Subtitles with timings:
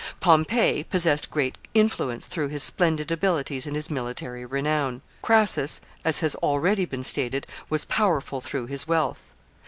[0.19, 5.03] Pompey possessed great influence through his splendid abilities and his military renown.
[5.21, 9.25] Crassus, as has already been stated, was powerful through his wealth.